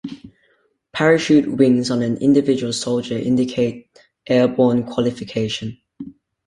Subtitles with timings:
[0.91, 3.87] Parachute wings on an individual soldier indicate
[4.25, 5.77] Airborne-qualification.